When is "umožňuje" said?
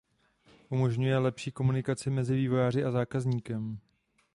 0.69-1.17